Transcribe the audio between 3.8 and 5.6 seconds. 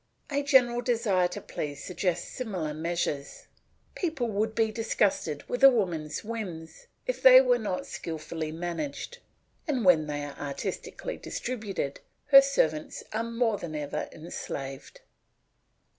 people would be disgusted